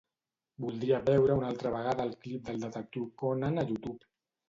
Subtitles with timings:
[0.63, 4.15] Voldria veure una altra vegada el clip d'"El detectiu Conan" a YouTube.